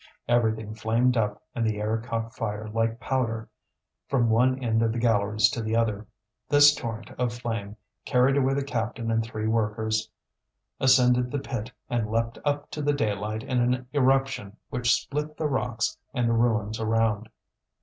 [0.27, 3.47] Everything flamed up and the air caught fire like powder,
[4.07, 6.07] from one end of the galleries to the other.
[6.49, 10.09] This torrent of flame carried away the captain and three workers,
[10.79, 15.45] ascended the pit, and leapt up to the daylight in an eruption which split the
[15.47, 17.29] rocks and the ruins around.